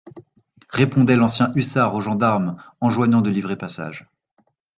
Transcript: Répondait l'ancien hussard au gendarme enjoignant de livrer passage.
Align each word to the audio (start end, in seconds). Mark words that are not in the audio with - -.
Répondait 0.71 1.15
l'ancien 1.15 1.51
hussard 1.53 1.93
au 1.93 2.01
gendarme 2.01 2.57
enjoignant 2.79 3.21
de 3.21 3.29
livrer 3.29 3.55
passage. 3.55 4.09